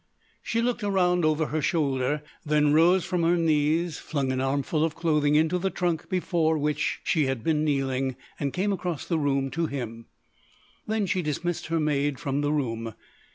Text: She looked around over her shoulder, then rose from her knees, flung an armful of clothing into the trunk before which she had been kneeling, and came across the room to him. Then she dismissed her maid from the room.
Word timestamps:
She 0.41 0.63
looked 0.63 0.81
around 0.83 1.23
over 1.25 1.45
her 1.45 1.61
shoulder, 1.61 2.23
then 2.43 2.73
rose 2.73 3.05
from 3.05 3.21
her 3.21 3.37
knees, 3.37 3.99
flung 3.99 4.31
an 4.31 4.41
armful 4.41 4.83
of 4.83 4.95
clothing 4.95 5.35
into 5.35 5.59
the 5.59 5.69
trunk 5.69 6.09
before 6.09 6.57
which 6.57 7.01
she 7.03 7.25
had 7.27 7.43
been 7.43 7.63
kneeling, 7.63 8.15
and 8.39 8.51
came 8.51 8.73
across 8.73 9.05
the 9.05 9.19
room 9.19 9.51
to 9.51 9.67
him. 9.67 10.07
Then 10.87 11.05
she 11.05 11.21
dismissed 11.21 11.67
her 11.67 11.79
maid 11.79 12.17
from 12.17 12.41
the 12.41 12.51
room. 12.51 12.95